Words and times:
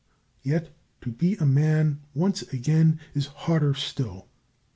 Yet 0.41 0.69
to 1.01 1.11
be 1.11 1.35
a 1.35 1.45
man 1.45 1.99
once 2.15 2.41
again 2.41 2.99
is 3.13 3.27
harder 3.27 3.75
still. 3.75 4.27